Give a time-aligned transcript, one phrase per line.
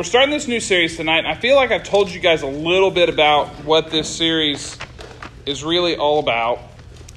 [0.00, 2.90] We're starting this new series tonight, I feel like I've told you guys a little
[2.90, 4.78] bit about what this series
[5.44, 6.58] is really all about.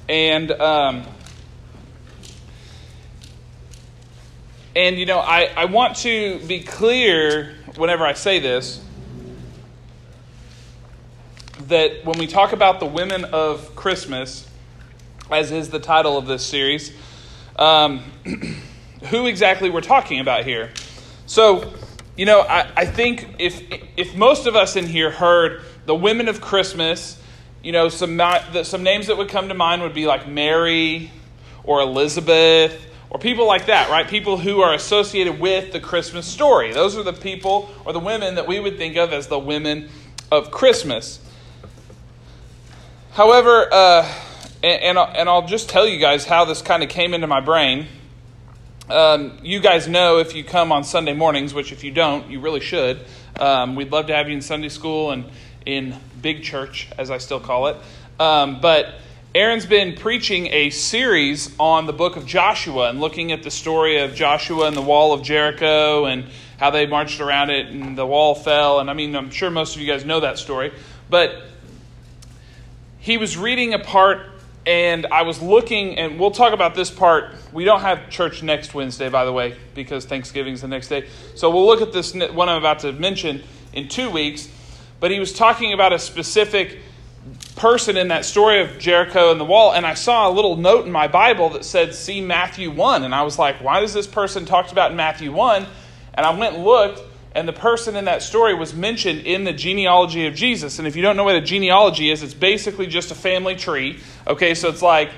[0.06, 1.04] And, um,
[4.76, 8.84] and you know, I, I want to be clear whenever I say this
[11.68, 14.48] that when we talk about the women of Christmas,
[15.30, 16.92] as is the title of this series,
[17.56, 18.00] um,
[19.04, 20.70] who exactly we're talking about here.
[21.26, 21.72] So,
[22.16, 23.62] you know, I, I think if
[23.96, 27.20] if most of us in here heard the women of Christmas,
[27.62, 28.20] you know, some
[28.62, 31.10] some names that would come to mind would be like Mary
[31.64, 34.06] or Elizabeth or people like that, right?
[34.06, 36.72] People who are associated with the Christmas story.
[36.72, 39.88] Those are the people or the women that we would think of as the women
[40.30, 41.20] of Christmas.
[43.14, 44.12] However, uh,
[44.64, 47.38] and, and, and I'll just tell you guys how this kind of came into my
[47.38, 47.86] brain.
[48.90, 52.40] Um, you guys know if you come on Sunday mornings, which if you don't, you
[52.40, 52.98] really should.
[53.38, 55.26] Um, we'd love to have you in Sunday school and
[55.64, 57.76] in big church, as I still call it.
[58.18, 58.96] Um, but
[59.32, 63.98] Aaron's been preaching a series on the book of Joshua and looking at the story
[63.98, 66.24] of Joshua and the wall of Jericho and
[66.58, 68.80] how they marched around it and the wall fell.
[68.80, 70.72] And I mean, I'm sure most of you guys know that story.
[71.08, 71.44] But
[73.04, 74.22] he was reading a part
[74.64, 77.34] and I was looking, and we'll talk about this part.
[77.52, 81.06] We don't have church next Wednesday, by the way, because Thanksgiving's the next day.
[81.34, 83.42] So we'll look at this one I'm about to mention
[83.74, 84.48] in two weeks.
[85.00, 86.78] But he was talking about a specific
[87.56, 90.86] person in that story of Jericho and the wall, and I saw a little note
[90.86, 93.04] in my Bible that said, See Matthew 1.
[93.04, 95.66] And I was like, Why does this person talked about in Matthew 1?
[96.14, 97.02] And I went and looked,
[97.34, 100.78] and the person in that story was mentioned in the genealogy of Jesus.
[100.78, 103.98] And if you don't know what a genealogy is, it's basically just a family tree.
[104.26, 105.10] Okay, so it's like,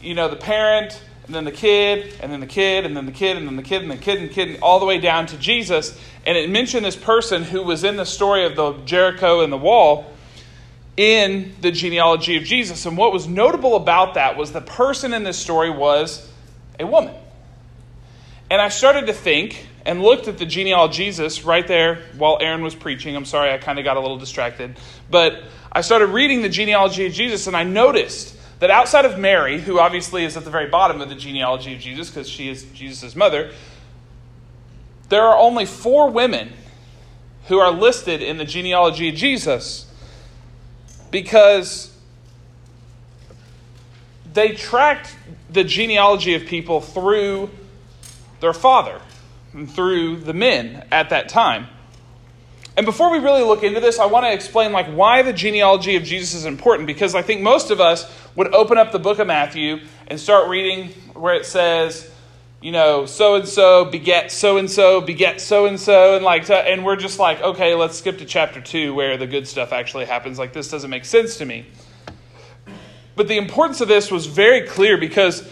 [0.00, 3.12] you know, the parent, and then the kid, and then the kid, and then the
[3.12, 4.98] kid, and then the kid, and the kid, and the kid, and all the way
[4.98, 5.98] down to Jesus.
[6.26, 9.58] And it mentioned this person who was in the story of the Jericho and the
[9.58, 10.12] wall
[10.96, 12.86] in the genealogy of Jesus.
[12.86, 16.28] And what was notable about that was the person in this story was
[16.80, 17.14] a woman.
[18.50, 22.38] And I started to think, and looked at the genealogy of Jesus right there while
[22.40, 23.16] Aaron was preaching.
[23.16, 24.78] I'm sorry, I kind of got a little distracted.
[25.10, 29.60] But I started reading the genealogy of Jesus, and I noticed that outside of Mary,
[29.60, 32.64] who obviously is at the very bottom of the genealogy of Jesus because she is
[32.72, 33.52] Jesus' mother,
[35.08, 36.52] there are only four women
[37.48, 39.92] who are listed in the genealogy of Jesus
[41.10, 41.94] because
[44.32, 45.14] they tracked
[45.50, 47.50] the genealogy of people through
[48.40, 49.00] their father
[49.68, 51.68] through the men at that time.
[52.76, 55.96] And before we really look into this, I want to explain like why the genealogy
[55.96, 59.18] of Jesus is important because I think most of us would open up the book
[59.18, 62.10] of Matthew and start reading where it says,
[62.62, 66.48] you know, so and so beget so and so beget so and so and like
[66.48, 70.06] and we're just like, okay, let's skip to chapter 2 where the good stuff actually
[70.06, 70.38] happens.
[70.38, 71.66] Like this doesn't make sense to me.
[73.16, 75.46] But the importance of this was very clear because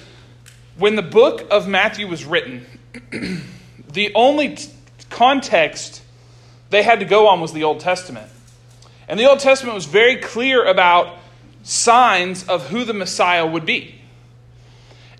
[0.78, 2.64] when the book of Matthew was written,
[3.92, 4.70] the only t-
[5.08, 6.02] context
[6.70, 8.30] they had to go on was the Old Testament.
[9.08, 11.18] And the Old Testament was very clear about
[11.62, 13.96] signs of who the Messiah would be.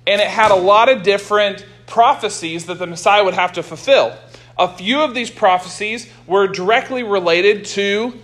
[0.06, 4.16] And it had a lot of different prophecies that the Messiah would have to fulfill.
[4.58, 8.18] A few of these prophecies were directly related to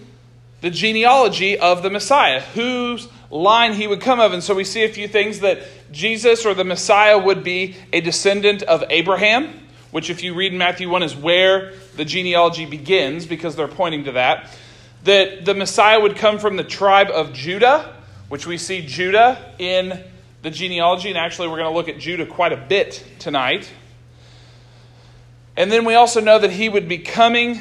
[0.61, 4.33] the genealogy of the Messiah, whose line he would come of.
[4.33, 5.63] And so we see a few things that
[5.93, 10.59] Jesus or the Messiah would be a descendant of Abraham which, if you read in
[10.59, 14.51] Matthew 1, is where the genealogy begins because they're pointing to that.
[15.05, 17.95] That the Messiah would come from the tribe of Judah,
[18.29, 20.03] which we see Judah in
[20.43, 23.71] the genealogy, and actually, we're going to look at Judah quite a bit tonight.
[25.57, 27.61] And then we also know that he would be coming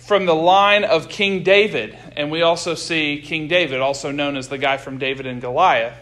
[0.00, 1.96] from the line of King David.
[2.16, 5.96] And we also see King David, also known as the guy from David and Goliath,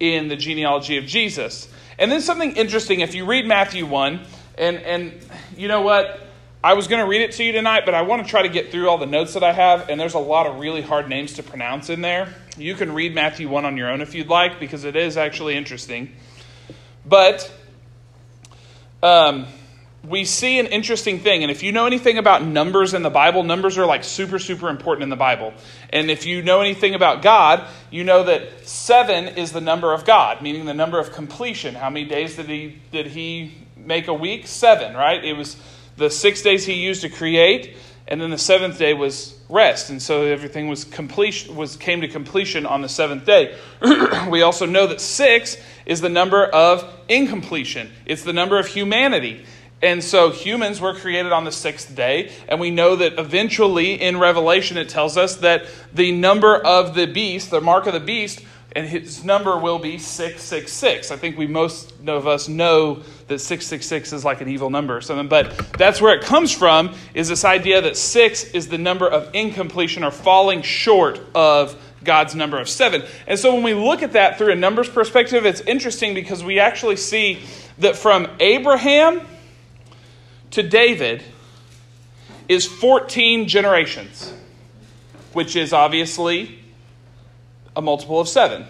[0.00, 1.68] in the genealogy of Jesus.
[1.98, 4.20] And then something interesting, if you read Matthew 1,
[4.58, 5.12] and, and
[5.56, 6.20] you know what?
[6.62, 8.48] I was going to read it to you tonight, but I want to try to
[8.50, 11.08] get through all the notes that I have, and there's a lot of really hard
[11.08, 12.34] names to pronounce in there.
[12.58, 15.56] You can read Matthew 1 on your own if you'd like, because it is actually
[15.56, 16.12] interesting.
[17.06, 17.50] But
[19.02, 19.46] um,
[20.06, 23.42] we see an interesting thing, and if you know anything about numbers in the Bible,
[23.42, 25.54] numbers are like super, super important in the Bible.
[25.90, 30.04] And if you know anything about God, you know that seven is the number of
[30.04, 31.74] God, meaning the number of completion.
[31.74, 34.46] How many days did he, did he make a week?
[34.46, 35.24] Seven, right?
[35.24, 35.56] It was
[35.96, 37.76] the six days he used to create,
[38.08, 42.08] and then the seventh day was rest, and so everything was completion was came to
[42.08, 43.56] completion on the seventh day.
[44.28, 45.56] we also know that six
[45.86, 47.90] is the number of incompletion.
[48.06, 49.44] It's the number of humanity.
[49.82, 54.18] And so humans were created on the sixth day, and we know that eventually in
[54.18, 58.44] Revelation it tells us that the number of the beast, the mark of the beast,
[58.72, 61.10] and his number will be 666.
[61.10, 65.00] I think we most of us know that 666 is like an evil number or
[65.00, 69.08] something, but that's where it comes from is this idea that 6 is the number
[69.08, 73.02] of incompletion or falling short of God's number of 7.
[73.26, 76.58] And so when we look at that through a numbers perspective, it's interesting because we
[76.60, 77.40] actually see
[77.78, 79.26] that from Abraham
[80.52, 81.22] to David
[82.48, 84.32] is 14 generations,
[85.32, 86.59] which is obviously
[87.76, 88.64] a multiple of seven.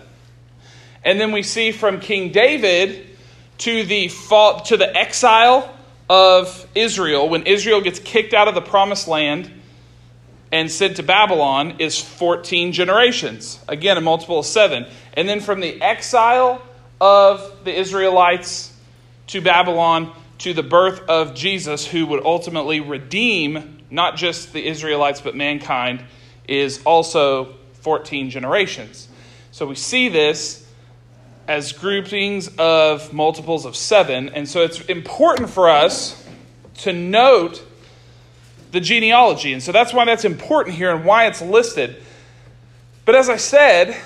[1.05, 3.07] And then we see from King David
[3.59, 5.75] to the fall, to the exile
[6.09, 9.51] of Israel, when Israel gets kicked out of the promised land
[10.53, 13.61] and sent to Babylon, is 14 generations.
[13.69, 14.87] Again, a multiple of seven.
[15.15, 16.61] And then from the exile
[17.01, 18.77] of the Israelites
[19.29, 25.21] to Babylon to the birth of Jesus, who would ultimately redeem not just the Israelites
[25.21, 26.03] but mankind,
[26.49, 29.09] is also 14 generations.
[29.53, 30.67] So we see this
[31.49, 34.29] as groupings of multiples of seven.
[34.29, 36.25] And so it's important for us
[36.79, 37.63] to note
[38.71, 39.53] the genealogy.
[39.53, 42.03] And so that's why that's important here and why it's listed.
[43.05, 43.97] But as I said,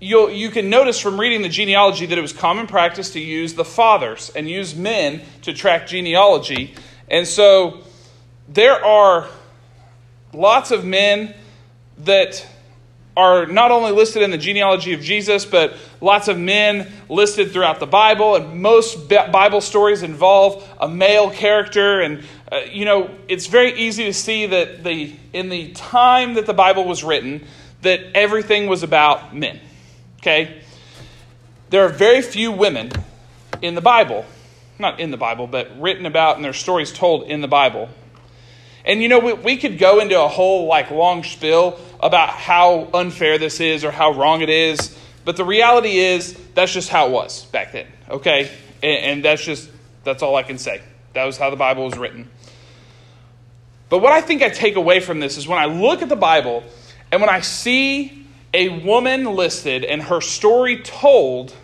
[0.00, 3.54] you you can notice from reading the genealogy that it was common practice to use
[3.54, 6.74] the fathers and use men to track genealogy.
[7.08, 7.82] And so
[8.48, 9.28] there are
[10.32, 11.34] lots of men
[11.98, 12.46] that
[13.16, 17.80] are not only listed in the genealogy of Jesus, but lots of men listed throughout
[17.80, 18.36] the Bible.
[18.36, 22.00] And most Bible stories involve a male character.
[22.00, 22.22] And,
[22.52, 26.52] uh, you know, it's very easy to see that the, in the time that the
[26.52, 27.44] Bible was written,
[27.82, 29.60] that everything was about men.
[30.18, 30.62] Okay?
[31.70, 32.90] There are very few women
[33.62, 34.26] in the Bible.
[34.78, 37.88] Not in the Bible, but written about and their stories told in the Bible.
[38.86, 42.88] And you know, we, we could go into a whole like long spiel about how
[42.94, 47.08] unfair this is or how wrong it is, but the reality is that's just how
[47.08, 48.50] it was back then, okay?
[48.82, 49.68] And, and that's just,
[50.04, 50.82] that's all I can say.
[51.14, 52.30] That was how the Bible was written.
[53.88, 56.16] But what I think I take away from this is when I look at the
[56.16, 56.62] Bible
[57.10, 61.54] and when I see a woman listed and her story told,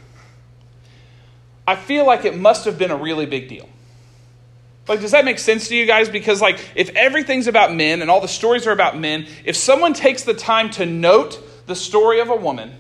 [1.67, 3.69] I feel like it must have been a really big deal.
[4.89, 6.09] Like, does that make sense to you guys?
[6.09, 9.95] Because, like, if everything's about men and all the stories are about men, if someone
[9.95, 12.73] takes the time to note the story of a woman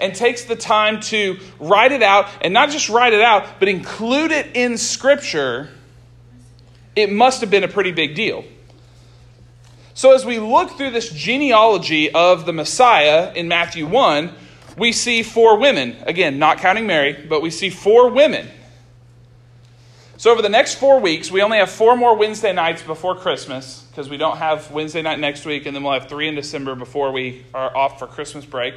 [0.00, 3.68] and takes the time to write it out, and not just write it out, but
[3.68, 5.70] include it in Scripture,
[6.94, 8.44] it must have been a pretty big deal.
[9.94, 14.32] So, as we look through this genealogy of the Messiah in Matthew 1,
[14.76, 15.96] we see four women.
[16.02, 18.48] Again, not counting Mary, but we see four women
[20.18, 23.86] so, over the next four weeks, we only have four more Wednesday nights before Christmas
[23.88, 26.74] because we don't have Wednesday night next week, and then we'll have three in December
[26.74, 28.74] before we are off for Christmas break.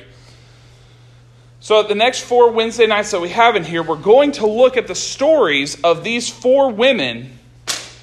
[1.60, 4.78] So, the next four Wednesday nights that we have in here, we're going to look
[4.78, 7.40] at the stories of these four women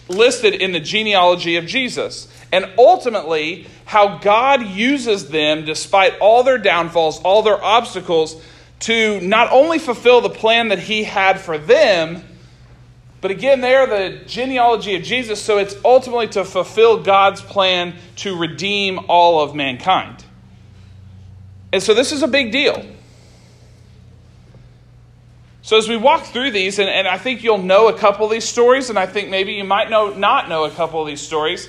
[0.09, 2.27] listed in the genealogy of Jesus.
[2.51, 8.43] And ultimately, how God uses them, despite all their downfalls, all their obstacles,
[8.81, 12.25] to not only fulfill the plan that He had for them
[13.21, 17.95] but again, they are the genealogy of Jesus, so it's ultimately to fulfill God's plan
[18.17, 20.25] to redeem all of mankind.
[21.73, 22.85] And so this is a big deal.
[25.63, 28.31] So as we walk through these, and, and I think you'll know a couple of
[28.31, 31.21] these stories, and I think maybe you might know not know a couple of these
[31.21, 31.69] stories.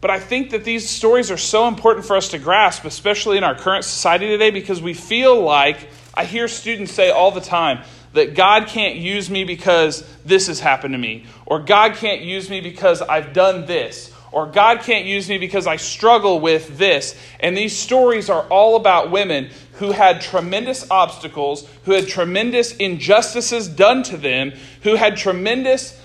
[0.00, 3.44] But I think that these stories are so important for us to grasp, especially in
[3.44, 7.84] our current society today, because we feel like I hear students say all the time,
[8.12, 12.50] that God can't use me because this has happened to me, or God can't use
[12.50, 17.18] me because I've done this, or God can't use me because I struggle with this.
[17.40, 23.68] And these stories are all about women who had tremendous obstacles, who had tremendous injustices
[23.68, 24.52] done to them,
[24.82, 26.00] who had tremendous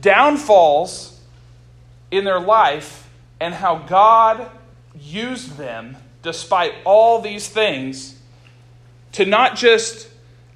[0.00, 1.20] downfalls
[2.10, 3.08] in their life,
[3.40, 4.50] and how God
[4.98, 8.18] used them despite all these things
[9.12, 10.08] to not just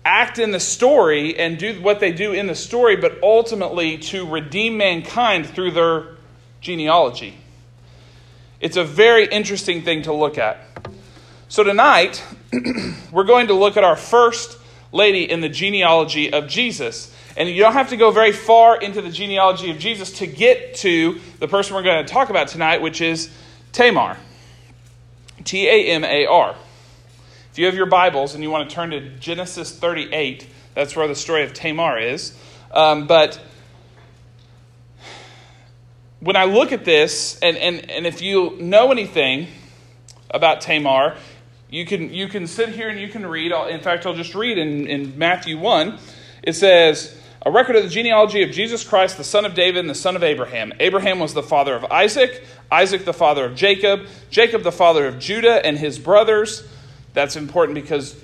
[0.09, 4.27] act in the story and do what they do in the story, but ultimately to
[4.27, 6.17] redeem mankind through their
[6.63, 7.37] genealogy.
[8.59, 10.59] It's a very interesting thing to look at.
[11.49, 12.25] So, tonight,
[13.13, 14.59] we're going to look at our first
[14.93, 17.15] lady in the genealogy of Jesus.
[17.37, 20.75] And you don't have to go very far into the genealogy of Jesus to get
[20.77, 23.31] to the person we're going to talk about tonight, which is
[23.73, 24.17] Tamar.
[25.45, 26.57] T A M A R.
[27.59, 31.17] You have your Bibles and you want to turn to Genesis 38, that's where the
[31.17, 32.33] story of Tamar is.
[32.71, 33.41] Um, but
[36.21, 39.49] when I look at this, and, and, and if you know anything
[40.31, 41.17] about Tamar,
[41.69, 43.51] you can, you can sit here and you can read.
[43.51, 45.99] In fact, I'll just read in, in Matthew 1.
[46.45, 49.91] It says, A record of the genealogy of Jesus Christ, the son of David and
[49.91, 50.73] the son of Abraham.
[50.79, 55.19] Abraham was the father of Isaac, Isaac the father of Jacob, Jacob the father of
[55.19, 56.63] Judah and his brothers.
[57.19, 58.15] That's important because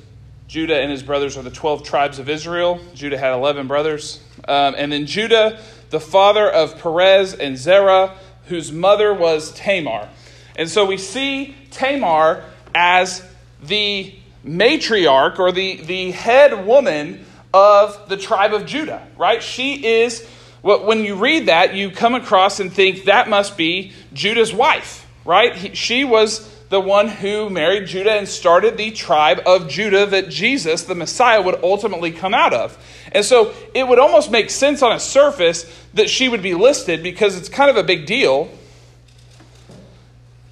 [0.46, 2.78] Judah and his brothers are the 12 tribes of Israel.
[2.94, 4.22] Judah had 11 brothers.
[4.46, 5.58] Um, and then Judah,
[5.90, 10.08] the father of Perez and Zerah, whose mother was Tamar.
[10.54, 13.26] And so we see Tamar as
[13.64, 14.14] the
[14.46, 19.42] matriarch or the, the head woman of the tribe of Judah, right?
[19.42, 20.24] She is,
[20.62, 25.52] when you read that, you come across and think that must be Judah's wife, right?
[25.56, 30.28] He, she was the one who married Judah and started the tribe of Judah that
[30.28, 32.76] Jesus, the Messiah, would ultimately come out of.
[33.12, 37.00] And so it would almost make sense on a surface that she would be listed
[37.00, 38.50] because it's kind of a big deal.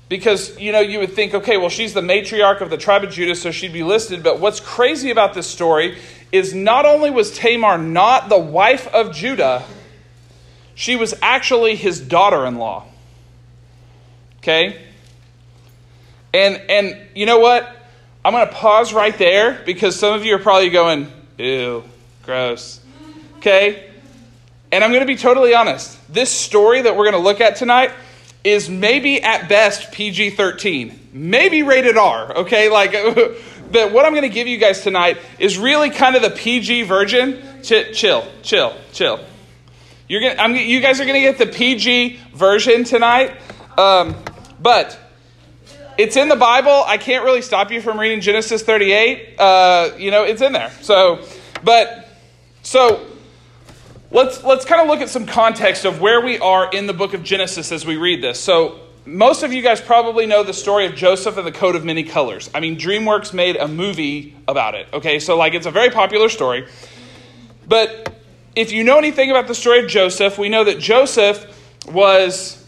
[0.09, 3.11] Because you know you would think okay well she's the matriarch of the tribe of
[3.11, 4.23] judah so she'd be listed.
[4.23, 5.99] But what's crazy about this story
[6.31, 9.65] is not only was tamar not the wife of judah
[10.77, 12.85] she was actually his daughter-in-law.
[14.39, 14.92] Okay
[16.35, 17.69] and and you know what
[18.25, 21.83] i'm going to pause right there because some of you are probably going ew
[22.25, 22.81] gross
[23.39, 23.91] okay
[24.71, 27.57] and i'm going to be totally honest this story that we're going to look at
[27.57, 27.93] tonight
[28.45, 32.69] is maybe at best PG 13, maybe rated R, okay?
[32.69, 32.93] Like,
[33.73, 36.83] but what I'm going to give you guys tonight is really kind of the PG
[36.83, 37.41] version.
[37.63, 39.25] Ch- chill, chill, chill.
[40.09, 43.37] You're gonna, I'm, you guys are going to get the PG version tonight.
[43.79, 44.17] Um,
[44.61, 44.99] but
[45.99, 46.85] it's in the Bible.
[46.87, 49.39] I can't really stop you from reading Genesis 38.
[49.39, 50.71] Uh, you know, it's in there.
[50.81, 51.25] So,
[51.63, 52.09] but,
[52.63, 53.07] so
[54.11, 57.15] let's let's kind of look at some context of where we are in the book
[57.15, 58.39] of Genesis as we read this.
[58.39, 61.85] So most of you guys probably know the story of Joseph and the coat of
[61.85, 62.49] many colors.
[62.55, 64.87] I mean, DreamWorks made a movie about it.
[64.93, 66.69] Okay, so like it's a very popular story.
[67.67, 68.15] But
[68.55, 71.47] if you know anything about the story of Joseph, we know that Joseph
[71.87, 72.65] was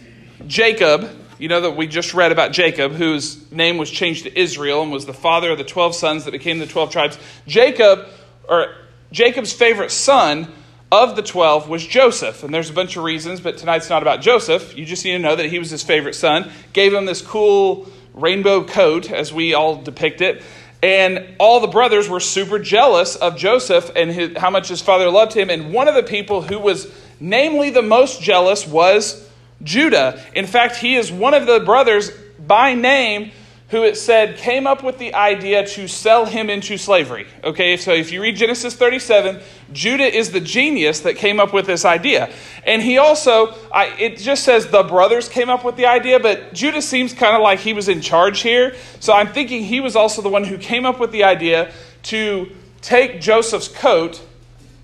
[0.46, 1.08] Jacob.
[1.38, 4.92] You know that we just read about Jacob, whose name was changed to Israel and
[4.92, 7.18] was the father of the 12 sons that became the 12 tribes.
[7.46, 8.06] Jacob,
[8.48, 8.74] or
[9.10, 10.52] Jacob's favorite son,
[10.92, 12.44] of the 12 was Joseph.
[12.44, 14.76] And there's a bunch of reasons, but tonight's not about Joseph.
[14.76, 17.88] You just need to know that he was his favorite son, gave him this cool
[18.12, 20.42] rainbow coat, as we all depict it.
[20.82, 25.10] And all the brothers were super jealous of Joseph and his, how much his father
[25.10, 25.50] loved him.
[25.50, 29.23] And one of the people who was namely the most jealous was
[29.64, 30.22] Judah.
[30.34, 33.32] In fact, he is one of the brothers by name
[33.68, 37.26] who it said came up with the idea to sell him into slavery.
[37.42, 39.40] Okay, so if you read Genesis 37,
[39.72, 42.32] Judah is the genius that came up with this idea.
[42.64, 46.52] And he also, I, it just says the brothers came up with the idea, but
[46.52, 48.76] Judah seems kind of like he was in charge here.
[49.00, 51.72] So I'm thinking he was also the one who came up with the idea
[52.04, 52.52] to
[52.82, 54.22] take Joseph's coat,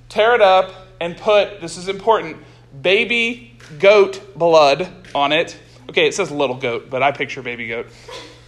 [0.08, 2.38] tear it up, and put, this is important,
[2.82, 5.56] baby goat blood on it.
[5.88, 7.86] Okay, it says little goat, but I picture baby goat.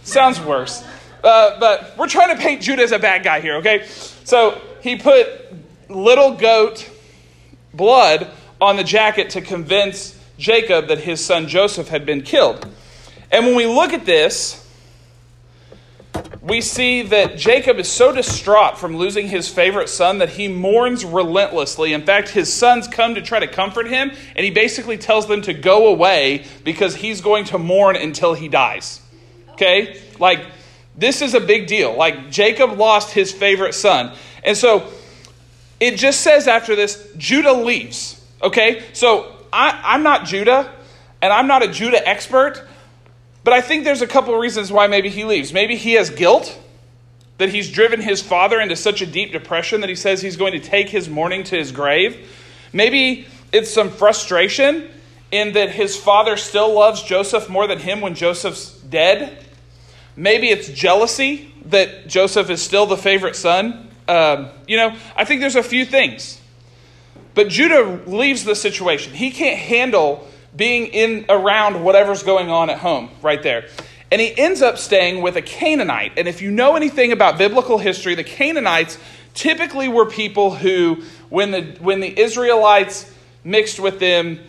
[0.03, 0.83] Sounds worse.
[1.23, 3.85] Uh, but we're trying to paint Judah as a bad guy here, okay?
[4.23, 5.27] So he put
[5.89, 6.89] little goat
[7.73, 12.67] blood on the jacket to convince Jacob that his son Joseph had been killed.
[13.31, 14.62] And when we look at this,
[16.43, 21.05] we see that Jacob is so distraught from losing his favorite son that he mourns
[21.05, 21.93] relentlessly.
[21.93, 25.41] In fact, his sons come to try to comfort him, and he basically tells them
[25.43, 28.99] to go away because he's going to mourn until he dies.
[29.51, 30.01] Okay?
[30.19, 30.45] Like,
[30.97, 31.95] this is a big deal.
[31.95, 34.13] Like, Jacob lost his favorite son.
[34.43, 34.91] And so,
[35.79, 38.21] it just says after this, Judah leaves.
[38.41, 38.83] Okay?
[38.91, 40.69] So, I, I'm not Judah,
[41.21, 42.67] and I'm not a Judah expert,
[43.43, 45.51] but I think there's a couple of reasons why maybe he leaves.
[45.53, 46.59] Maybe he has guilt
[47.37, 50.53] that he's driven his father into such a deep depression that he says he's going
[50.53, 52.29] to take his mourning to his grave.
[52.71, 54.89] Maybe it's some frustration
[55.31, 59.45] in that his father still loves Joseph more than him when Joseph's dead.
[60.15, 63.89] Maybe it's jealousy that Joseph is still the favorite son.
[64.07, 66.39] Um, you know, I think there's a few things.
[67.33, 69.13] But Judah leaves the situation.
[69.13, 73.67] He can't handle being in around whatever's going on at home right there.
[74.11, 76.13] And he ends up staying with a Canaanite.
[76.17, 78.99] And if you know anything about biblical history, the Canaanites
[79.33, 83.11] typically were people who when the, when the Israelites
[83.43, 84.39] mixed with them,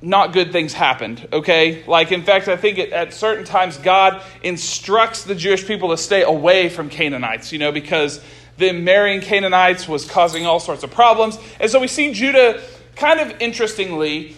[0.00, 1.84] not good things happened, okay?
[1.86, 6.22] Like, in fact, I think at certain times God instructs the Jewish people to stay
[6.22, 8.22] away from Canaanites, you know, because
[8.56, 11.38] them marrying Canaanites was causing all sorts of problems.
[11.58, 12.62] And so we see Judah,
[12.94, 14.36] kind of interestingly,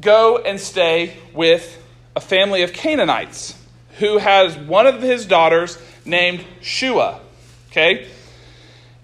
[0.00, 1.82] go and stay with
[2.14, 3.54] a family of Canaanites
[3.98, 7.20] who has one of his daughters named Shua,
[7.70, 8.08] okay?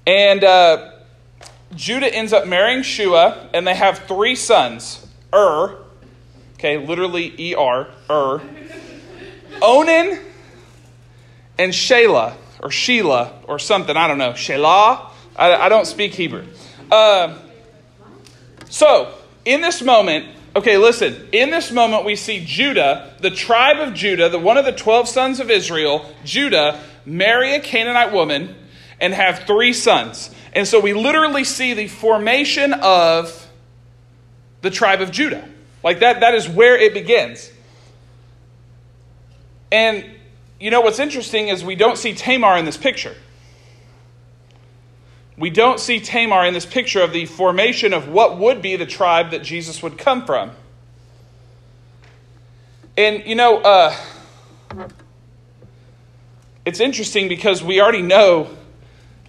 [0.06, 0.92] And uh,
[1.74, 5.78] Judah ends up marrying Shua, and they have three sons Ur,
[6.54, 8.42] okay, literally E R, Ur,
[9.62, 10.18] Onan,
[11.58, 14.32] and Shelah, or Sheila, or something, I don't know.
[14.32, 15.10] Shelah?
[15.36, 16.44] I, I don't speak Hebrew.
[16.90, 17.38] Uh,
[18.68, 23.94] so, in this moment, okay, listen, in this moment, we see Judah, the tribe of
[23.94, 28.54] Judah, the one of the 12 sons of Israel, Judah, marry a Canaanite woman
[29.00, 30.30] and have three sons.
[30.52, 33.48] And so we literally see the formation of
[34.60, 35.48] the tribe of Judah.
[35.82, 37.50] Like that, that is where it begins.
[39.72, 40.04] And
[40.60, 43.16] you know what's interesting is we don't see Tamar in this picture.
[45.42, 48.86] We don't see Tamar in this picture of the formation of what would be the
[48.86, 50.52] tribe that Jesus would come from.
[52.96, 53.92] And you know, uh,
[56.64, 58.56] it's interesting because we already know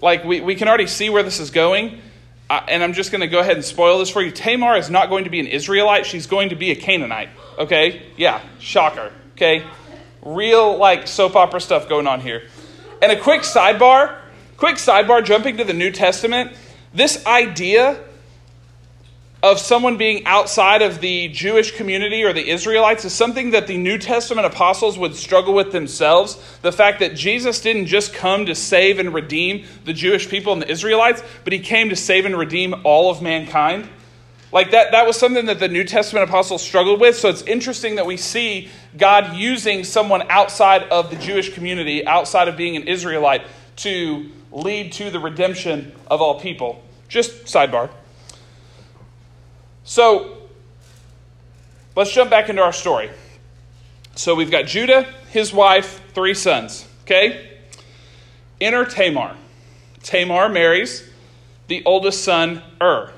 [0.02, 2.00] like, we, we can already see where this is going.
[2.48, 4.30] Uh, and I'm just going to go ahead and spoil this for you.
[4.30, 7.30] Tamar is not going to be an Israelite, she's going to be a Canaanite.
[7.58, 8.04] Okay?
[8.18, 9.12] Yeah, shocker.
[9.32, 9.66] Okay?
[10.22, 12.44] Real, like, soap opera stuff going on here.
[13.02, 14.20] And a quick sidebar,
[14.58, 16.54] quick sidebar, jumping to the New Testament.
[16.94, 18.00] This idea
[19.44, 23.78] of someone being outside of the Jewish community or the Israelites is something that the
[23.78, 26.42] New Testament apostles would struggle with themselves.
[26.62, 30.62] The fact that Jesus didn't just come to save and redeem the Jewish people and
[30.62, 33.90] the Israelites, but he came to save and redeem all of mankind.
[34.54, 37.18] Like that, that was something that the New Testament apostles struggled with.
[37.18, 42.48] So it's interesting that we see God using someone outside of the Jewish community, outside
[42.48, 43.42] of being an Israelite,
[43.78, 46.82] to lead to the redemption of all people.
[47.10, 47.90] Just sidebar.
[49.84, 50.38] So
[51.96, 53.10] let's jump back into our story.
[54.16, 56.88] So we've got Judah, his wife, three sons.
[57.04, 57.50] Okay?
[58.62, 59.36] Enter Tamar.
[60.04, 61.10] Tamar marries
[61.68, 63.12] the oldest son, Ur.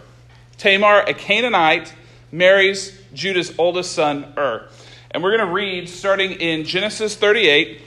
[0.57, 1.93] Tamar, a Canaanite,
[2.31, 4.67] marries Judah's oldest son, Ur.
[5.11, 7.81] And we're going to read starting in Genesis 38,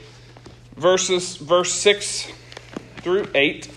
[0.76, 2.30] verses verse 6
[3.00, 3.70] through 8.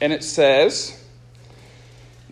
[0.00, 1.04] And it says,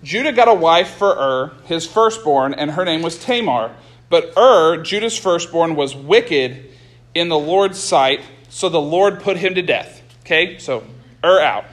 [0.03, 3.75] Judah got a wife for Ur, his firstborn, and her name was Tamar.
[4.09, 6.71] But Ur, Judah's firstborn, was wicked
[7.15, 10.03] in the Lord's sight, so the Lord put him to death.
[10.21, 10.85] Okay, so
[11.25, 11.65] Ur out.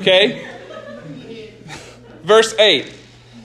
[0.00, 0.48] Okay?
[2.22, 2.92] Verse 8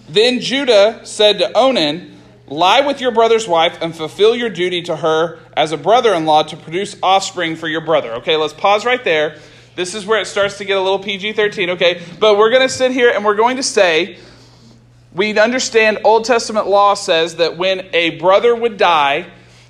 [0.07, 4.97] Then Judah said to Onan, Lie with your brother's wife and fulfill your duty to
[4.97, 8.13] her as a brother in law to produce offspring for your brother.
[8.13, 9.37] Okay, let's pause right there.
[9.75, 12.01] This is where it starts to get a little PG 13, okay?
[12.19, 14.17] But we're going to sit here and we're going to say,
[15.13, 19.27] we understand Old Testament law says that when a brother would die,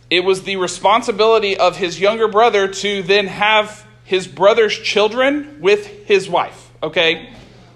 [0.10, 5.86] it was the responsibility of his younger brother to then have his brother's children with
[6.08, 7.34] his wife, okay?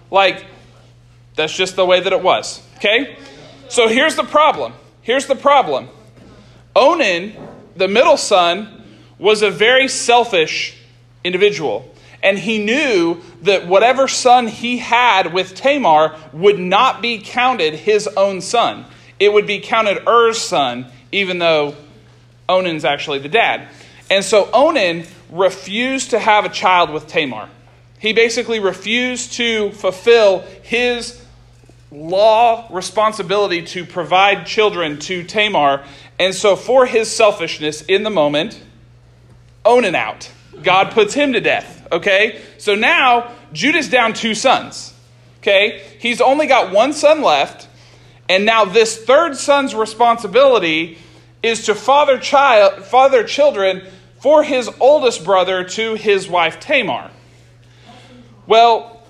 [0.09, 0.45] Like,
[1.35, 3.17] that's just the way that it was, okay?
[3.67, 4.71] So here's the problem.
[5.01, 5.89] Here's the problem.
[6.77, 7.35] Onan,
[7.75, 8.83] the middle son,
[9.17, 10.77] was a very selfish
[11.23, 17.75] individual and he knew that whatever son he had with Tamar would not be counted
[17.75, 18.85] his own son.
[19.19, 21.75] It would be counted Er's son, even though
[22.49, 23.67] Onan's actually the dad.
[24.09, 27.47] And so Onan refused to have a child with Tamar.
[27.99, 31.23] He basically refused to fulfill his
[31.91, 35.85] law responsibility to provide children to Tamar.
[36.17, 38.61] And so, for his selfishness in the moment,
[39.65, 40.31] Onan out.
[40.61, 41.87] God puts him to death.
[41.91, 42.41] Okay?
[42.57, 44.93] So now Judah's down two sons.
[45.39, 45.83] Okay?
[45.99, 47.67] He's only got one son left.
[48.29, 50.97] And now this third son's responsibility
[51.43, 53.83] is to father child father children
[54.19, 57.11] for his oldest brother to his wife Tamar.
[58.47, 59.03] Well,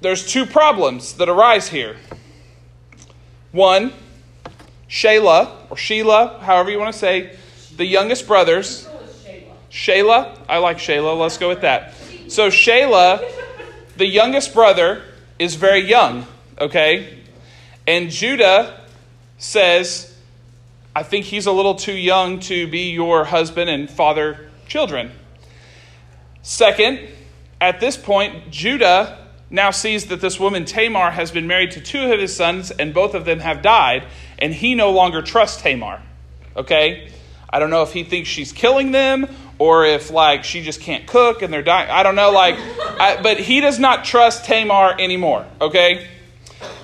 [0.00, 1.96] there's two problems that arise here.
[3.50, 3.92] One,
[4.88, 7.36] Shelah, or Sheila, however you want to say,
[7.76, 8.88] the youngest brothers,
[9.70, 10.38] Shayla.
[10.48, 11.18] I like Shayla.
[11.18, 11.94] Let's go with that.
[12.28, 13.30] So, Shayla,
[13.96, 15.02] the youngest brother,
[15.38, 16.26] is very young,
[16.58, 17.18] okay?
[17.86, 18.80] And Judah
[19.38, 20.14] says,
[20.96, 25.12] I think he's a little too young to be your husband and father children.
[26.42, 27.00] Second,
[27.60, 32.12] at this point, Judah now sees that this woman Tamar has been married to two
[32.12, 34.04] of his sons, and both of them have died,
[34.38, 36.02] and he no longer trusts Tamar.
[36.56, 37.10] Okay?
[37.50, 39.26] I don't know if he thinks she's killing them
[39.58, 41.90] or if like she just can't cook and they're dying.
[41.90, 42.56] I don't know, like,
[43.00, 45.46] I, but he does not trust Tamar anymore.
[45.60, 46.06] Okay,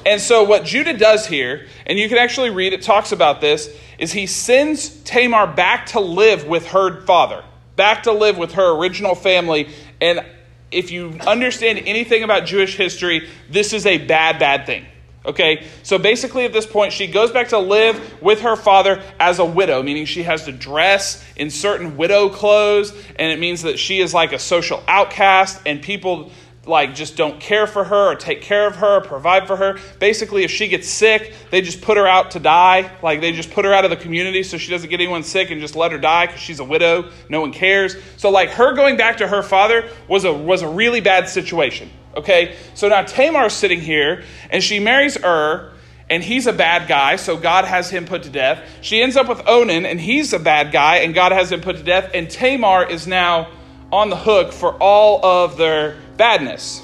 [0.07, 3.75] and so what Judah does here, and you can actually read it talks about this,
[3.99, 7.43] is he sends Tamar back to live with her father,
[7.77, 10.25] back to live with her original family, and
[10.71, 14.85] if you understand anything about Jewish history, this is a bad, bad thing.
[15.27, 19.39] Okay, so basically at this point, she goes back to live with her father as
[19.39, 23.79] a widow, meaning she has to dress in certain widow clothes, and it means that
[23.79, 26.31] she is like a social outcast, and people
[26.67, 29.79] like just don't care for her or take care of her or provide for her.
[29.99, 32.91] Basically, if she gets sick, they just put her out to die.
[33.03, 35.51] Like they just put her out of the community so she doesn't get anyone sick
[35.51, 37.11] and just let her die because she's a widow.
[37.29, 37.97] No one cares.
[38.17, 41.91] So like her going back to her father was a was a really bad situation.
[42.16, 45.70] Okay, so now Tamar's sitting here and she marries Ur.
[46.11, 48.61] And he's a bad guy, so God has him put to death.
[48.83, 51.79] She ends up with Onan, and he's a bad guy, and God has him put
[51.79, 52.11] to death.
[52.12, 53.48] And Tamar is now
[53.90, 56.83] on the hook for all of their badness.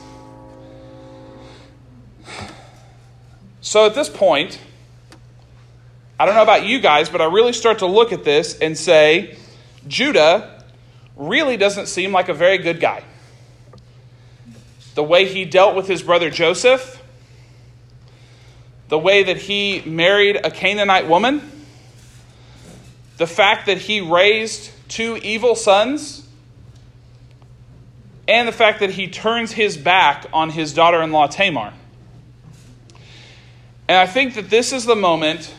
[3.60, 4.58] So at this point,
[6.18, 8.76] I don't know about you guys, but I really start to look at this and
[8.76, 9.36] say,
[9.86, 10.64] Judah
[11.14, 13.04] really doesn't seem like a very good guy.
[14.94, 17.02] The way he dealt with his brother Joseph,
[18.88, 21.40] the way that he married a Canaanite woman,
[23.18, 26.26] the fact that he raised two evil sons
[28.26, 31.72] and the fact that he turns his back on his daughter in law Tamar.
[33.88, 35.52] And I think that this is the moment,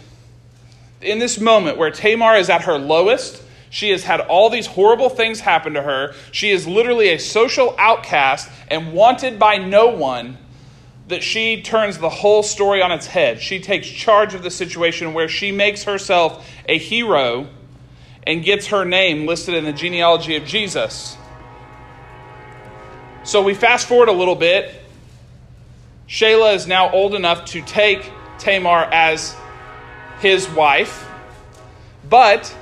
[1.01, 5.09] in this moment where Tamar is at her lowest, she has had all these horrible
[5.09, 6.13] things happen to her.
[6.33, 10.37] She is literally a social outcast and wanted by no one.
[11.07, 13.41] That she turns the whole story on its head.
[13.41, 17.47] She takes charge of the situation where she makes herself a hero
[18.27, 21.17] and gets her name listed in the genealogy of Jesus.
[23.23, 24.75] So we fast forward a little bit.
[26.09, 29.35] Shayla is now old enough to take Tamar as
[30.19, 31.09] his wife,
[32.09, 32.53] but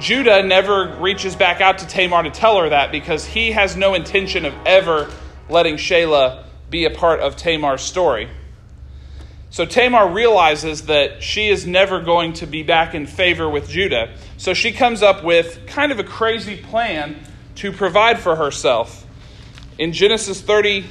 [0.00, 3.94] Judah never reaches back out to Tamar to tell her that because he has no
[3.94, 5.10] intention of ever
[5.48, 8.28] letting Shelah be a part of Tamar's story.
[9.50, 14.14] So Tamar realizes that she is never going to be back in favor with Judah.
[14.36, 17.16] So she comes up with kind of a crazy plan
[17.56, 19.06] to provide for herself
[19.78, 20.84] in Genesis 30,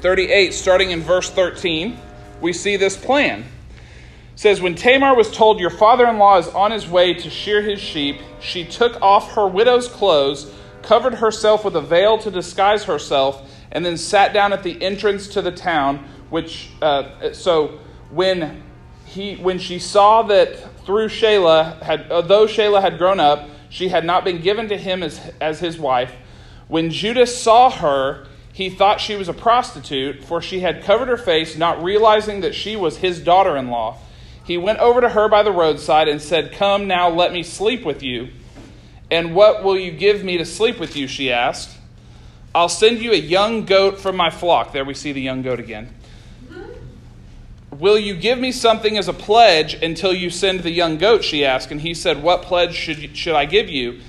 [0.00, 1.98] 38, starting in verse 13,
[2.40, 3.44] we see this plan.
[4.40, 7.60] Says, When Tamar was told, Your father in law is on his way to shear
[7.60, 10.50] his sheep, she took off her widow's clothes,
[10.80, 15.28] covered herself with a veil to disguise herself, and then sat down at the entrance
[15.28, 16.08] to the town.
[16.30, 18.62] Which, uh, so when
[19.04, 24.06] he, when she saw that through Shelah had, though Shelah had grown up, she had
[24.06, 26.14] not been given to him as, as his wife,
[26.66, 31.18] when Judas saw her, he thought she was a prostitute, for she had covered her
[31.18, 33.98] face, not realizing that she was his daughter in law.
[34.44, 37.84] He went over to her by the roadside and said, Come now, let me sleep
[37.84, 38.30] with you.
[39.10, 41.06] And what will you give me to sleep with you?
[41.06, 41.76] She asked.
[42.54, 44.72] I'll send you a young goat from my flock.
[44.72, 45.94] There we see the young goat again.
[47.70, 51.22] Will you give me something as a pledge until you send the young goat?
[51.24, 51.70] She asked.
[51.70, 54.00] And he said, What pledge should, should I give you?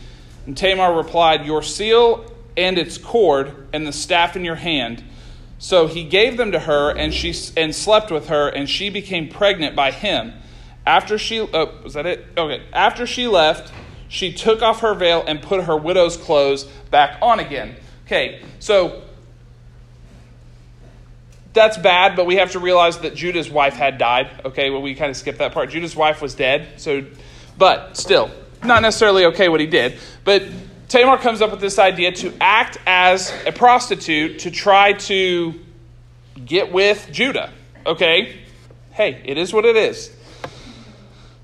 [0.46, 2.26] And Tamar replied, Your seal
[2.58, 5.04] and its cord and the staff in your hand.
[5.62, 9.30] So he gave them to her, and she and slept with her, and she became
[9.30, 10.34] pregnant by him.
[10.88, 12.26] After she, oh, was that it?
[12.36, 12.63] Okay.
[12.74, 13.71] After she left,
[14.08, 17.76] she took off her veil and put her widow's clothes back on again.
[18.08, 19.04] Okay, so
[21.54, 24.32] that's bad, but we have to realize that Judah's wife had died.
[24.43, 25.69] Okay, well, we kind of skipped that part.
[25.69, 27.06] Judah's wife was dead, so,
[27.60, 28.32] but still,
[28.63, 30.00] not necessarily okay what he did.
[30.24, 30.43] But
[30.91, 35.58] Tamar comes up with this idea to act as a prostitute to try to
[36.43, 37.49] get with Judah.
[37.86, 38.41] Okay?
[38.91, 40.13] Hey, it is what it is.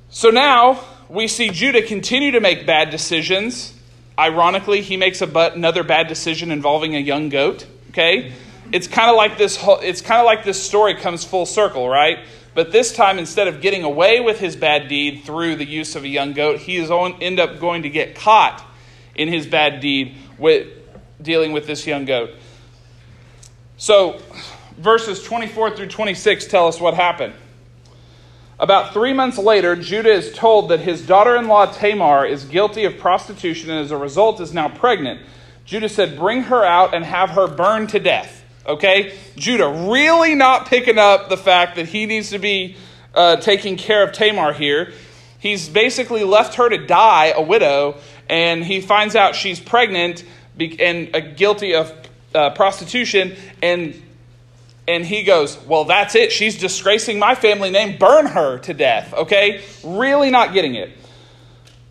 [0.10, 3.74] So now we see Judah continue to make bad decisions.
[4.20, 7.66] Ironically, he makes but another bad decision involving a young goat.
[7.92, 8.34] Okay?
[8.74, 11.88] It's kind of like this whole, it's kind of like this story comes full circle,
[11.88, 12.20] right?
[12.54, 16.04] But this time, instead of getting away with his bad deed through the use of
[16.04, 18.66] a young goat, he is on, end up going to get caught
[19.18, 20.68] in his bad deed with
[21.22, 22.32] dealing with this young goat.
[23.78, 24.22] So,
[24.78, 27.34] verses 24 through 26 tell us what happened.
[28.60, 32.86] About three months later, Judah is told that his daughter in law Tamar is guilty
[32.86, 35.22] of prostitution and as a result is now pregnant.
[35.64, 38.44] Judah said, Bring her out and have her burned to death.
[38.66, 39.16] Okay?
[39.36, 42.78] Judah really not picking up the fact that he needs to be
[43.14, 44.92] uh, taking care of Tamar here.
[45.40, 47.98] He's basically left her to die, a widow,
[48.30, 50.24] and he finds out she's pregnant
[50.60, 51.94] and uh, guilty of
[52.34, 54.02] uh, prostitution, and
[54.88, 56.32] and he goes, Well, that's it.
[56.32, 57.98] She's disgracing my family name.
[57.98, 59.14] Burn her to death.
[59.14, 59.62] Okay?
[59.84, 60.92] Really not getting it.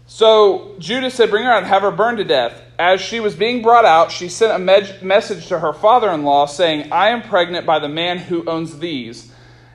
[0.07, 2.63] So Judah said, Bring her out and have her burned to death.
[2.79, 6.25] As she was being brought out, she sent a me- message to her father in
[6.25, 9.33] law saying, I am pregnant by the man who owns these.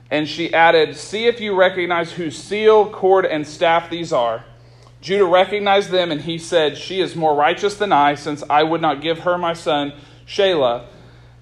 [0.09, 4.43] And she added, See if you recognize whose seal, cord, and staff these are.
[5.01, 8.81] Judah recognized them, and he said, She is more righteous than I, since I would
[8.81, 9.93] not give her my son,
[10.27, 10.85] Shelah.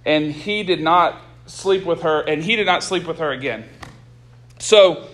[0.06, 3.66] And he did not sleep with her, and he did not sleep with her again.
[4.60, 5.08] So,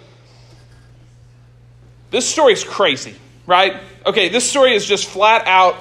[2.12, 3.16] this story is crazy,
[3.48, 3.78] right?
[4.06, 5.76] Okay, this story is just flat out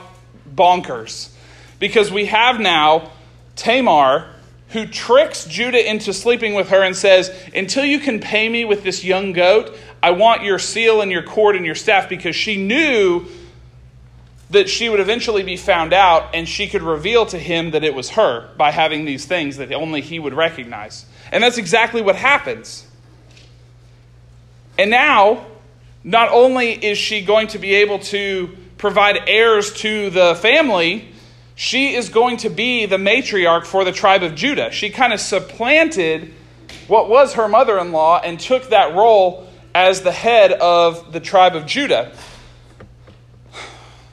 [0.54, 1.32] bonkers
[1.78, 3.12] because we have now
[3.56, 4.34] Tamar
[4.74, 8.82] who tricks Judah into sleeping with her and says, Until you can pay me with
[8.82, 12.58] this young goat, I want your seal and your cord and your staff because she
[12.58, 13.24] knew
[14.50, 17.94] that she would eventually be found out and she could reveal to him that it
[17.94, 21.06] was her by having these things that only he would recognize.
[21.32, 22.86] And that's exactly what happens.
[24.78, 25.46] And now,
[26.04, 31.14] not only is she going to be able to provide heirs to the family,
[31.54, 34.70] she is going to be the matriarch for the tribe of Judah.
[34.70, 36.34] She kind of supplanted
[36.88, 41.20] what was her mother in law and took that role as the head of the
[41.20, 42.12] tribe of Judah.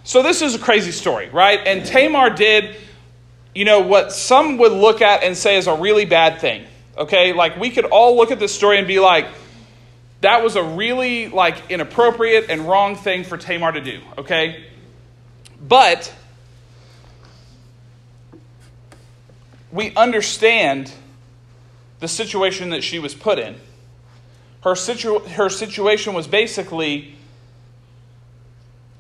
[0.03, 1.59] So this is a crazy story, right?
[1.65, 2.75] And Tamar did,
[3.53, 6.65] you know, what some would look at and say is a really bad thing.
[6.97, 7.33] Okay?
[7.33, 9.27] Like we could all look at this story and be like,
[10.21, 14.65] that was a really like inappropriate and wrong thing for Tamar to do, okay?
[15.59, 16.13] But
[19.71, 20.91] we understand
[21.99, 23.55] the situation that she was put in.
[24.61, 27.15] Her, situ- her situation was basically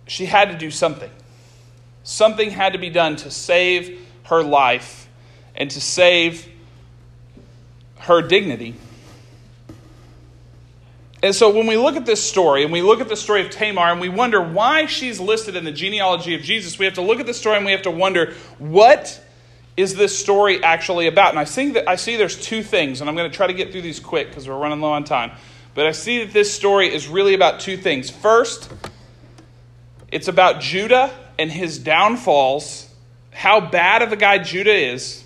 [0.07, 1.11] she had to do something.
[2.03, 5.07] Something had to be done to save her life
[5.55, 6.47] and to save
[7.99, 8.75] her dignity.
[11.23, 13.51] And so when we look at this story and we look at the story of
[13.51, 17.01] Tamar and we wonder why she's listed in the genealogy of Jesus, we have to
[17.01, 19.21] look at the story and we have to wonder what
[19.77, 21.29] is this story actually about?
[21.29, 23.53] And I think that I see there's two things, and I'm going to try to
[23.53, 25.31] get through these quick because we're running low on time.
[25.73, 28.09] But I see that this story is really about two things.
[28.09, 28.71] First,
[30.11, 32.93] it's about Judah and his downfalls,
[33.31, 35.23] how bad of a guy Judah is.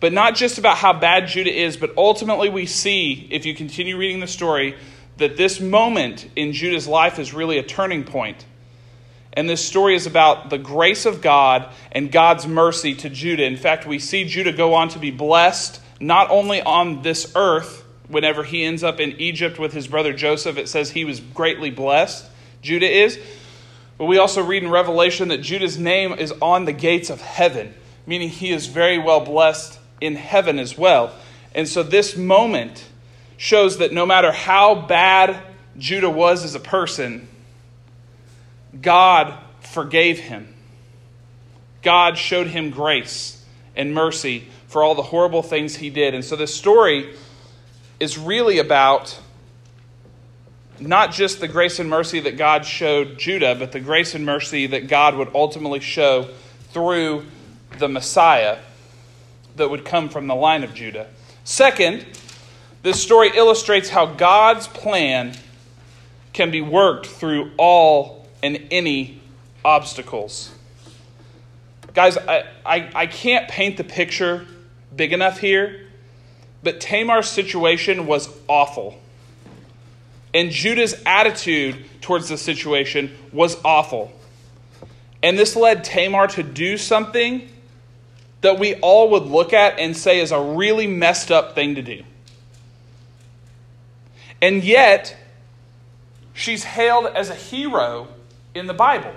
[0.00, 3.96] But not just about how bad Judah is, but ultimately we see, if you continue
[3.96, 4.76] reading the story,
[5.16, 8.44] that this moment in Judah's life is really a turning point.
[9.32, 13.44] And this story is about the grace of God and God's mercy to Judah.
[13.44, 17.81] In fact, we see Judah go on to be blessed not only on this earth,
[18.12, 21.70] whenever he ends up in Egypt with his brother Joseph, it says he was greatly
[21.70, 22.24] blessed,
[22.60, 23.18] Judah is.
[23.98, 27.74] But we also read in Revelation that Judah's name is on the gates of heaven,
[28.06, 31.12] meaning he is very well blessed in heaven as well.
[31.54, 32.84] And so this moment
[33.36, 35.40] shows that no matter how bad
[35.78, 37.28] Judah was as a person,
[38.80, 40.54] God forgave him.
[41.82, 43.44] God showed him grace
[43.74, 46.14] and mercy for all the horrible things he did.
[46.14, 47.14] And so this story
[48.02, 49.16] is really about
[50.80, 54.66] not just the grace and mercy that God showed Judah, but the grace and mercy
[54.66, 56.28] that God would ultimately show
[56.72, 57.24] through
[57.78, 58.58] the Messiah
[59.54, 61.06] that would come from the line of Judah.
[61.44, 62.04] Second,
[62.82, 65.36] this story illustrates how God's plan
[66.32, 69.20] can be worked through all and any
[69.64, 70.50] obstacles.
[71.94, 74.44] Guys, I, I, I can't paint the picture
[74.96, 75.86] big enough here,
[76.62, 79.00] but Tamar's situation was awful.
[80.34, 84.12] And Judah's attitude towards the situation was awful.
[85.22, 87.48] And this led Tamar to do something
[88.40, 91.82] that we all would look at and say is a really messed up thing to
[91.82, 92.02] do.
[94.40, 95.16] And yet,
[96.32, 98.08] she's hailed as a hero
[98.54, 99.14] in the Bible.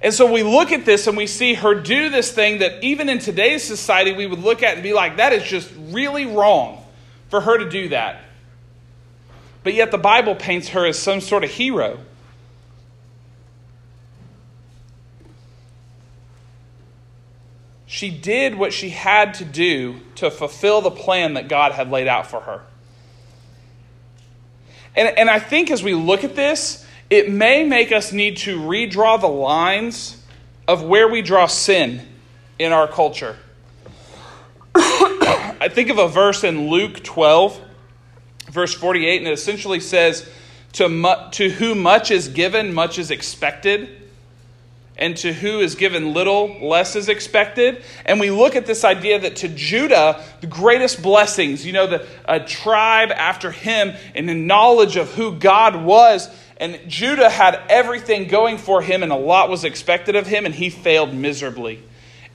[0.00, 3.08] And so we look at this and we see her do this thing that even
[3.08, 6.84] in today's society we would look at and be like, that is just really wrong
[7.30, 8.20] for her to do that.
[9.64, 11.98] But yet the Bible paints her as some sort of hero.
[17.86, 22.06] She did what she had to do to fulfill the plan that God had laid
[22.06, 22.62] out for her.
[24.94, 28.58] And, and I think as we look at this, it may make us need to
[28.58, 30.22] redraw the lines
[30.66, 32.06] of where we draw sin
[32.58, 33.36] in our culture.
[34.74, 37.60] I think of a verse in Luke 12,
[38.50, 40.28] verse 48, and it essentially says,
[40.74, 43.98] To, mu- to whom much is given, much is expected
[44.98, 47.84] and to who is given little, less is expected.
[48.04, 52.06] And we look at this idea that to Judah, the greatest blessings, you know, the
[52.24, 56.28] a tribe after him and the knowledge of who God was.
[56.60, 60.54] And Judah had everything going for him, and a lot was expected of him, and
[60.54, 61.82] he failed miserably.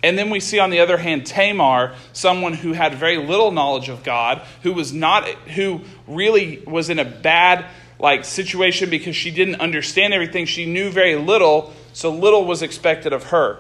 [0.02, 3.90] And then we see, on the other hand, Tamar, someone who had very little knowledge
[3.90, 7.66] of God, who was not, who really was in a bad
[8.00, 10.46] like situation because she didn't understand everything.
[10.46, 13.60] She knew very little, so little was expected of her.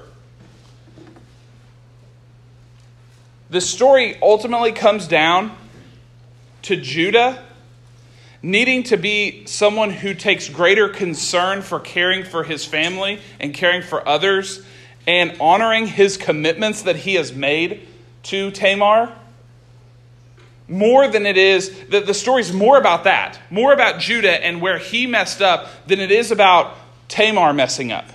[3.49, 5.56] The story ultimately comes down
[6.63, 7.45] to Judah
[8.44, 13.82] needing to be someone who takes greater concern for caring for his family and caring
[13.82, 14.62] for others
[15.08, 17.88] and honoring his commitments that he has made
[18.24, 19.14] to Tamar
[20.68, 24.78] more than it is that the story's more about that, more about Judah and where
[24.78, 26.76] he messed up than it is about
[27.08, 28.06] Tamar messing up.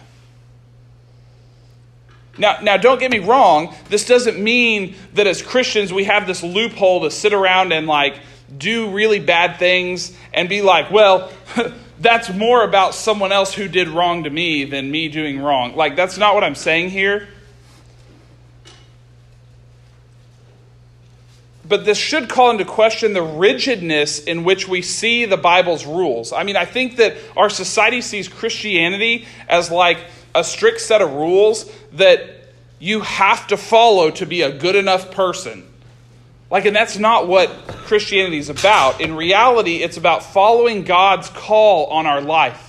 [2.36, 3.74] Now, now, don't get me wrong.
[3.88, 8.20] This doesn't mean that as Christians we have this loophole to sit around and like
[8.56, 11.30] do really bad things and be like, well,
[12.00, 15.76] that's more about someone else who did wrong to me than me doing wrong.
[15.76, 17.28] Like, that's not what I'm saying here.
[21.68, 26.32] but this should call into question the rigidness in which we see the Bible's rules.
[26.32, 29.98] I mean, I think that our society sees Christianity as like
[30.34, 32.20] a strict set of rules that
[32.78, 35.67] you have to follow to be a good enough person.
[36.50, 39.00] Like, and that's not what Christianity is about.
[39.00, 42.64] In reality, it's about following God's call on our life.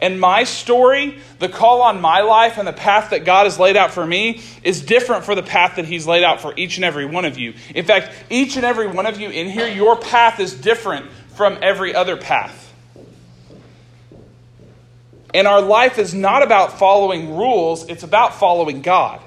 [0.00, 3.76] And my story, the call on my life, and the path that God has laid
[3.76, 6.84] out for me is different for the path that He's laid out for each and
[6.84, 7.54] every one of you.
[7.74, 11.58] In fact, each and every one of you in here, your path is different from
[11.62, 12.60] every other path.
[15.32, 19.20] And our life is not about following rules, it's about following God.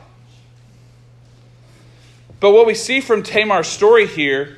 [2.39, 4.57] But what we see from Tamar's story here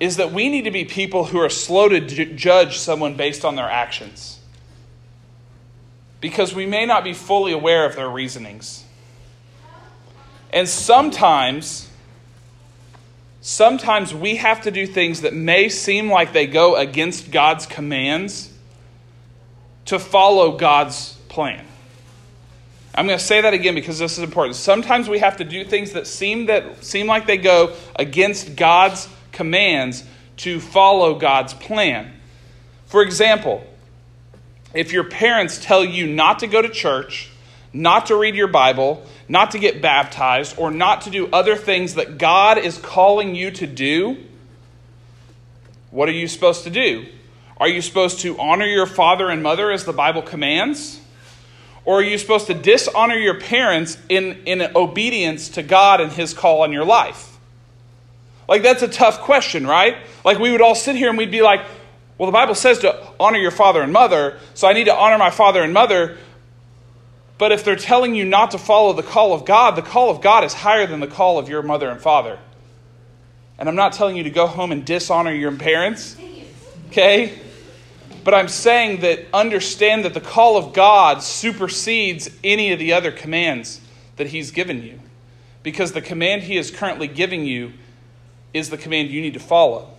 [0.00, 3.56] is that we need to be people who are slow to judge someone based on
[3.56, 4.38] their actions
[6.20, 8.84] because we may not be fully aware of their reasonings.
[10.52, 11.88] And sometimes,
[13.40, 18.52] sometimes we have to do things that may seem like they go against God's commands
[19.86, 21.64] to follow God's plan.
[22.96, 24.56] I'm going to say that again because this is important.
[24.56, 29.06] Sometimes we have to do things that seem that seem like they go against God's
[29.32, 30.02] commands
[30.38, 32.12] to follow God's plan.
[32.86, 33.66] For example,
[34.72, 37.30] if your parents tell you not to go to church,
[37.72, 41.94] not to read your Bible, not to get baptized, or not to do other things
[41.94, 44.16] that God is calling you to do,
[45.90, 47.06] what are you supposed to do?
[47.58, 51.00] Are you supposed to honor your father and mother as the Bible commands?
[51.86, 56.34] Or are you supposed to dishonor your parents in, in obedience to God and His
[56.34, 57.38] call on your life?
[58.48, 59.96] Like, that's a tough question, right?
[60.24, 61.64] Like, we would all sit here and we'd be like,
[62.18, 65.16] well, the Bible says to honor your father and mother, so I need to honor
[65.16, 66.18] my father and mother.
[67.38, 70.20] But if they're telling you not to follow the call of God, the call of
[70.20, 72.38] God is higher than the call of your mother and father.
[73.58, 76.16] And I'm not telling you to go home and dishonor your parents,
[76.88, 77.38] okay?
[78.26, 83.12] But I'm saying that understand that the call of God supersedes any of the other
[83.12, 83.80] commands
[84.16, 84.98] that He's given you.
[85.62, 87.74] Because the command He is currently giving you
[88.52, 89.90] is the command you need to follow.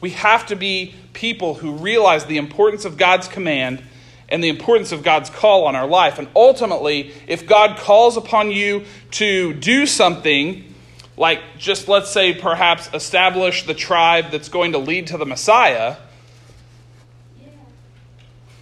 [0.00, 3.82] We have to be people who realize the importance of God's command
[4.28, 6.20] and the importance of God's call on our life.
[6.20, 10.72] And ultimately, if God calls upon you to do something,
[11.16, 15.96] like just let's say perhaps establish the tribe that's going to lead to the Messiah,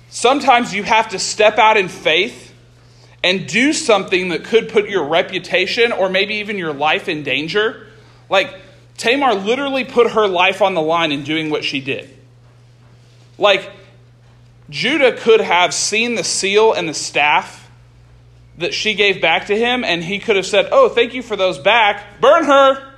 [0.09, 2.55] sometimes you have to step out in faith
[3.23, 7.87] and do something that could put your reputation or maybe even your life in danger.
[8.29, 8.55] Like,
[8.97, 12.09] Tamar literally put her life on the line in doing what she did.
[13.39, 13.71] Like,
[14.71, 17.71] Judah could have seen the seal and the staff
[18.59, 21.37] that she gave back to him, and he could have said, Oh, thank you for
[21.37, 22.21] those back.
[22.21, 22.93] Burn her.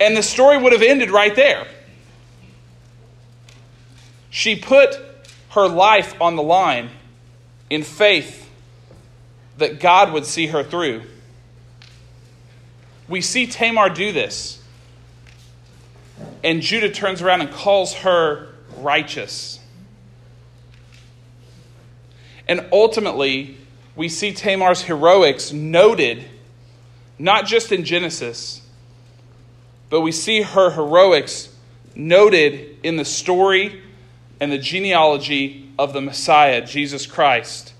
[0.00, 1.66] And the story would have ended right there.
[4.30, 4.96] She put
[5.50, 6.90] her life on the line
[7.70, 8.48] in faith
[9.58, 11.02] that God would see her through.
[13.08, 14.62] We see Tamar do this.
[16.44, 19.60] And Judah turns around and calls her righteous.
[22.46, 23.56] And ultimately,
[23.96, 26.24] we see Tamar's heroics noted
[27.18, 28.62] not just in Genesis,
[29.90, 31.54] but we see her heroics
[31.94, 33.82] noted in the story
[34.40, 37.72] and the genealogy of the Messiah, Jesus Christ,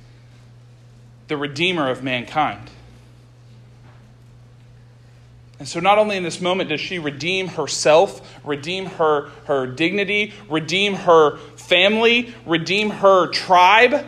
[1.28, 2.70] the Redeemer of mankind.
[5.59, 10.32] And so, not only in this moment does she redeem herself, redeem her, her dignity,
[10.48, 14.06] redeem her family, redeem her tribe,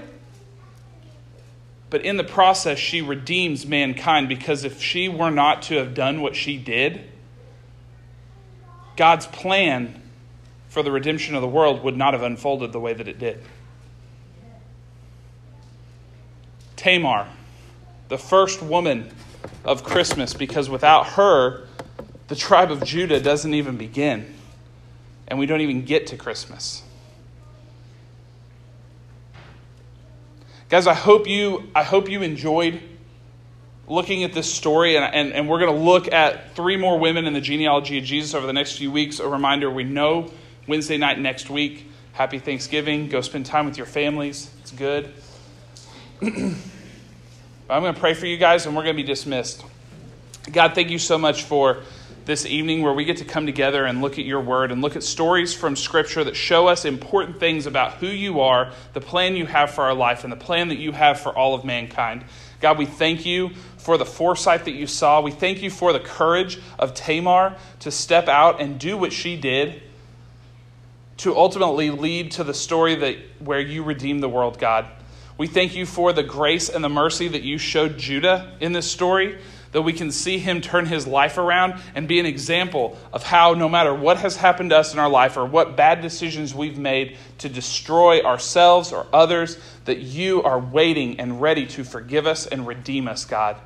[1.91, 6.23] but in the process, she redeems mankind because if she were not to have done
[6.23, 7.03] what she did,
[8.97, 10.00] God's plan
[10.71, 13.43] for the redemption of the world would not have unfolded the way that it did.
[16.77, 17.29] Tamar,
[18.09, 19.13] the first woman
[19.65, 21.67] of Christmas, because without her,
[22.29, 24.33] the tribe of Judah doesn't even begin,
[25.27, 26.85] and we don't even get to Christmas.
[30.69, 32.81] Guys, I hope you, I hope you enjoyed
[33.89, 37.27] looking at this story, and, and, and we're going to look at three more women
[37.27, 39.19] in the genealogy of Jesus over the next few weeks.
[39.19, 40.31] A reminder we know
[40.71, 41.85] Wednesday night next week.
[42.13, 43.09] Happy Thanksgiving.
[43.09, 44.49] Go spend time with your families.
[44.61, 45.13] It's good.
[46.23, 46.55] I'm
[47.69, 49.65] going to pray for you guys, and we're going to be dismissed.
[50.53, 51.83] God, thank you so much for
[52.25, 54.95] this evening where we get to come together and look at your word and look
[54.95, 59.35] at stories from Scripture that show us important things about who you are, the plan
[59.35, 62.25] you have for our life, and the plan that you have for all of mankind.
[62.61, 65.21] God, we thank you for the foresight that you saw.
[65.21, 69.37] We thank you for the courage of Tamar to step out and do what she
[69.37, 69.83] did
[71.21, 74.87] to ultimately lead to the story that where you redeem the world, God.
[75.37, 78.91] We thank you for the grace and the mercy that you showed Judah in this
[78.91, 79.39] story
[79.73, 83.55] that we can see him turn his life around and be an example of how,
[83.55, 86.79] no matter what has happened to us in our life or what bad decisions we've
[86.79, 92.47] made to destroy ourselves or others, that you are waiting and ready to forgive us
[92.47, 93.57] and redeem us, God.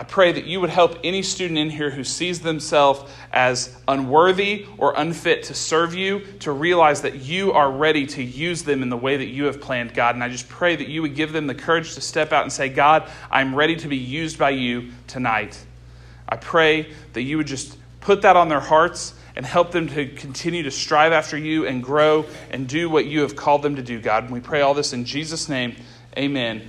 [0.00, 3.02] I pray that you would help any student in here who sees themselves
[3.34, 8.62] as unworthy or unfit to serve you to realize that you are ready to use
[8.62, 10.14] them in the way that you have planned, God.
[10.14, 12.52] And I just pray that you would give them the courage to step out and
[12.52, 15.62] say, God, I'm ready to be used by you tonight.
[16.26, 20.06] I pray that you would just put that on their hearts and help them to
[20.08, 23.82] continue to strive after you and grow and do what you have called them to
[23.82, 24.24] do, God.
[24.24, 25.76] And we pray all this in Jesus' name.
[26.16, 26.66] Amen.